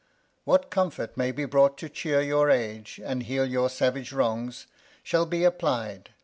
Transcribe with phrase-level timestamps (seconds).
[0.45, 4.65] What Comfort may be brought to chear your Age, And heal your savage Wrongs,
[5.03, 6.09] shall be apply'd.